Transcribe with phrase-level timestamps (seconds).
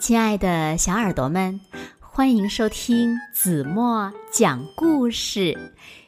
[0.00, 1.60] 亲爱的小耳朵们，
[2.00, 5.54] 欢迎收听子墨讲故事，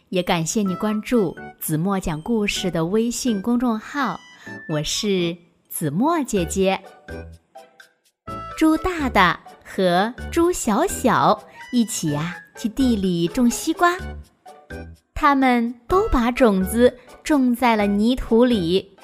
[0.09, 4.19] 也感谢你关注子墨讲故事的微信公众号。
[4.71, 5.37] 我是
[5.69, 6.81] 子墨姐姐。
[8.57, 13.95] 猪大大和猪小小一起呀去地里种西瓜，
[15.13, 18.97] 他们都把种子种在了泥土里。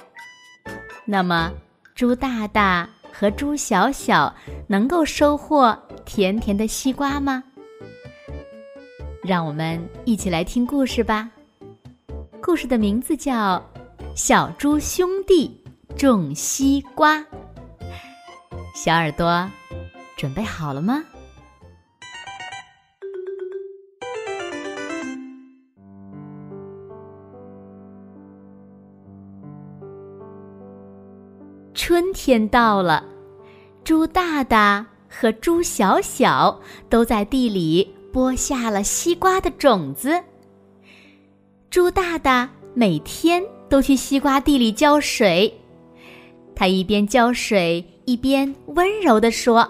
[1.04, 1.52] 那么，
[1.94, 2.88] 猪大大。
[3.18, 4.32] 和猪小小
[4.68, 7.42] 能够收获甜甜的西瓜吗？
[9.24, 11.28] 让我们一起来听故事吧。
[12.40, 13.56] 故事的名字叫
[14.14, 15.60] 《小猪兄弟
[15.96, 17.16] 种西瓜》。
[18.72, 19.50] 小耳朵，
[20.16, 21.02] 准备好了吗？
[31.74, 33.02] 春天到了，
[33.88, 40.22] 猪大大和猪小小都在地里播下了西瓜的种子。
[41.70, 45.58] 猪大大每天都去西瓜地里浇水，
[46.54, 49.66] 他一边浇水一边温柔地说：“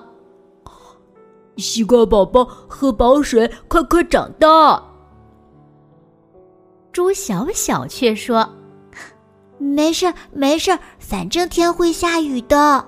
[1.57, 4.83] 西瓜宝宝喝饱水，快快长大。”
[6.91, 8.53] 猪小小却说。
[9.59, 12.85] 没事儿，没事儿，反正天会下雨的。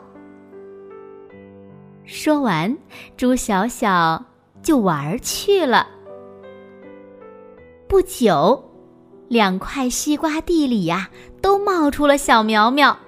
[2.12, 2.76] 说完，
[3.16, 4.20] 猪小小
[4.64, 5.86] 就玩去了。
[7.86, 8.68] 不久，
[9.28, 11.08] 两块西瓜地里呀，
[11.40, 12.98] 都冒出了小苗苗。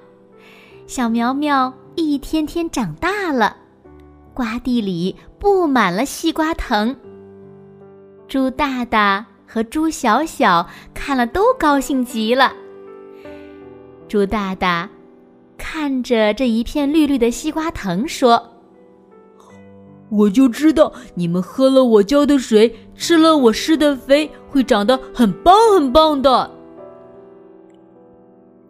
[0.86, 3.56] 小苗苗一天天长大了，
[4.32, 6.94] 瓜地里布满了西瓜藤。
[8.28, 12.52] 猪大大和猪小小看了都高兴极了。
[14.08, 14.88] 猪大大
[15.58, 18.50] 看着这一片绿绿的西瓜藤，说
[20.12, 26.48] ：“我就知道你们喝了我浇的水，吃了我施的肥，会长得很棒很棒的。”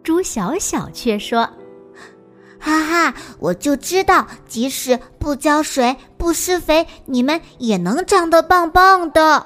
[0.01, 1.47] 猪小小却说
[2.57, 9.45] ：“哈哈，我就知道，即使不浇水、不施肥，你们也能长得棒棒的。”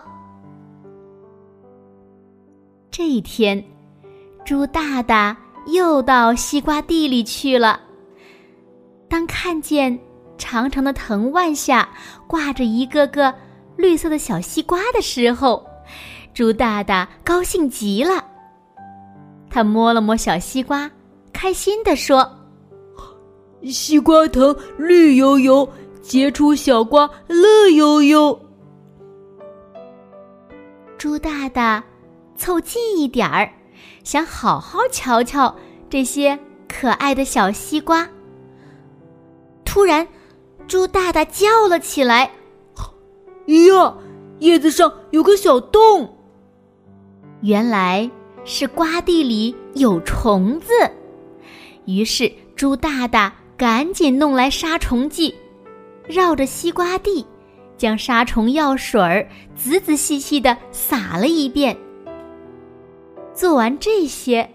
[2.92, 3.64] 这一天，
[4.46, 5.36] 猪大大。
[5.74, 7.82] 又到西瓜地里去了。
[9.10, 10.00] 当看见
[10.38, 11.88] 长长的藤蔓下
[12.28, 13.34] 挂着一个个
[13.76, 15.66] 绿色的小西瓜的时候，
[16.34, 18.24] 猪大大高兴极了。
[19.50, 20.90] 他摸了摸小西瓜，
[21.34, 22.30] 开心地说
[23.66, 25.68] ：“西瓜藤绿油油，
[26.02, 28.40] 结出小瓜乐悠悠。”
[30.98, 31.84] 猪大大
[32.36, 33.50] 凑近一点儿。
[34.04, 35.54] 想好好瞧瞧
[35.90, 36.38] 这些
[36.68, 38.08] 可爱的小西瓜。
[39.66, 40.08] 突然，
[40.68, 42.30] 猪大大叫了起来
[43.48, 43.98] ：“呀，
[44.40, 46.14] 叶子上有个小洞！”
[47.42, 48.10] 原来
[48.44, 50.74] 是瓜地里有虫子。
[51.86, 55.34] 于是，猪大大赶紧弄来杀虫剂，
[56.06, 57.26] 绕着西瓜地，
[57.78, 59.26] 将杀虫药水儿
[59.56, 61.78] 仔仔细细的撒了一遍。
[63.34, 64.50] 做完这些，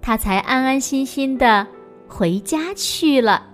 [0.00, 1.64] 他才安安心心的
[2.08, 3.46] 回家去了。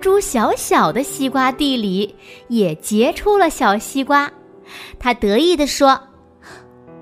[0.00, 2.14] 猪小小的西瓜地里
[2.48, 4.30] 也结出了小西瓜，
[4.98, 6.00] 他得意地说：“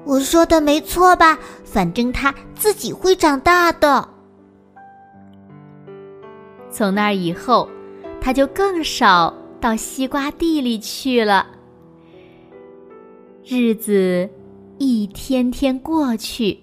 [0.05, 1.39] 我说的没错吧？
[1.65, 4.09] 反正它自己会长大的。”
[6.71, 7.69] 从那以后，
[8.21, 11.47] 他就更少到西瓜地里去了。
[13.45, 14.29] 日子。
[14.79, 16.63] 一天天过去，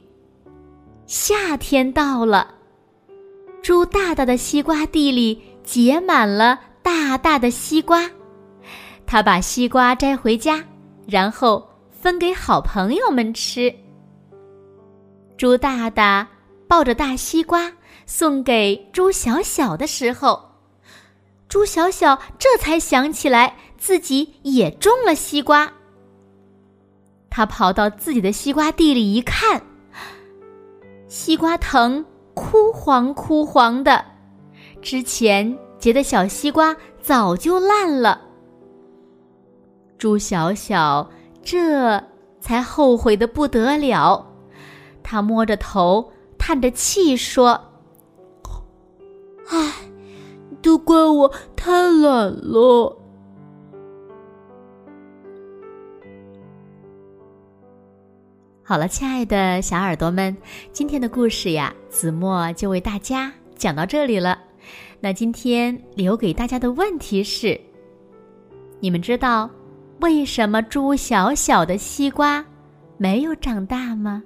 [1.07, 2.53] 夏天到了，
[3.63, 8.09] 猪大大的西瓜地里结满了大大的西瓜。
[9.05, 10.63] 他把西瓜摘回家，
[11.07, 13.73] 然后分给好朋友们吃。
[15.37, 16.27] 猪大大
[16.67, 17.71] 抱着大西瓜
[18.05, 20.41] 送给猪小小的时候，
[21.49, 25.71] 猪小小这才想起来自己也种了西瓜。
[27.29, 29.61] 他跑到自己的西瓜地里一看，
[31.07, 34.05] 西瓜藤枯黄枯黄的，
[34.83, 38.21] 之前结的小西瓜早就烂了。
[39.97, 41.09] 猪小小
[41.41, 42.03] 这
[42.41, 44.27] 才后悔的不得了，
[45.01, 47.59] 他摸着头，叹着气说
[49.47, 49.73] ：“唉，
[50.61, 52.97] 都怪我太懒了。”
[58.65, 60.35] 好了，亲爱的小耳朵们，
[60.71, 64.37] 今天的故事呀，子墨就为大家讲到这里了。
[65.03, 67.59] 那今天留给大家的问题是：
[68.79, 69.49] 你们知道
[69.99, 72.45] 为什么猪小小的西瓜
[72.95, 74.23] 没有长大吗？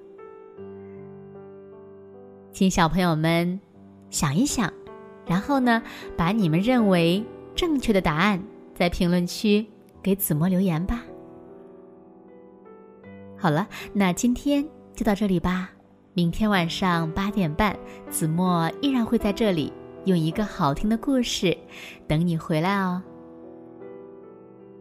[2.51, 3.59] 请小朋友们
[4.12, 4.71] 想一想，
[5.25, 5.81] 然后呢，
[6.15, 7.25] 把你们认为
[7.56, 8.39] 正确的答案
[8.75, 9.65] 在评论区
[10.03, 11.03] 给子墨留言吧。
[13.35, 14.63] 好了，那今天
[14.94, 15.71] 就到这里吧。
[16.13, 17.75] 明天晚上八点半，
[18.12, 19.73] 子墨依然会在这里，
[20.07, 21.56] 用一个好听的故事
[22.07, 23.04] 等你回来哦。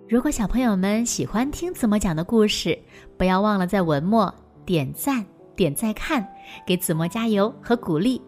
[0.09, 2.79] 如果小朋友们喜欢听子墨讲的故事，
[3.19, 4.33] 不要忘了在文末
[4.65, 5.27] 点赞、
[5.57, 6.25] 点再看，
[6.65, 8.23] 给子墨加油和鼓励。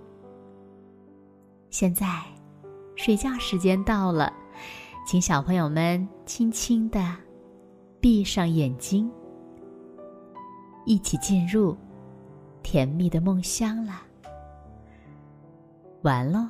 [1.71, 2.05] 现在，
[2.97, 4.33] 睡觉时间到了，
[5.07, 7.15] 请小朋友们轻轻的
[8.01, 9.09] 闭上眼睛。
[10.85, 11.77] 一起进入
[12.61, 14.03] 甜蜜的梦乡了，
[16.03, 16.49] 完喽。